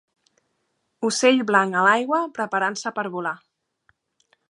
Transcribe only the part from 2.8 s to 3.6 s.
per volar.